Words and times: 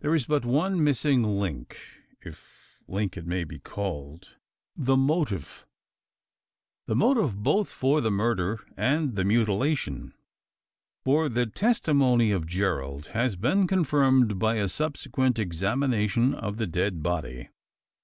There 0.00 0.12
is 0.12 0.24
but 0.24 0.44
one 0.44 0.82
missing 0.82 1.22
link 1.22 1.78
if 2.20 2.80
link 2.88 3.16
it 3.16 3.26
may 3.28 3.44
be 3.44 3.60
called 3.60 4.34
the 4.74 4.96
motive. 4.96 5.64
The 6.86 6.96
motive 6.96 7.40
both 7.40 7.68
for 7.68 8.00
the 8.00 8.10
murder 8.10 8.58
and 8.76 9.14
the 9.14 9.22
mutilation: 9.24 10.14
for 11.04 11.28
the 11.28 11.46
testimony 11.46 12.32
of 12.32 12.48
Gerald 12.48 13.06
has 13.14 13.36
been 13.36 13.68
confirmed 13.68 14.40
by 14.40 14.56
a 14.56 14.68
subsequent 14.68 15.38
examination 15.38 16.34
of 16.34 16.56
the 16.56 16.66
dead 16.66 17.00
body. 17.00 17.50